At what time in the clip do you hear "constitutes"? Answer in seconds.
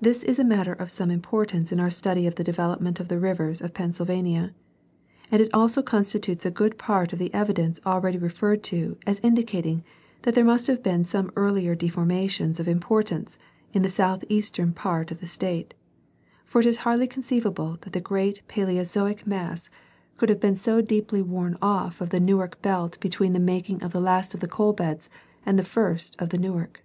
5.82-6.46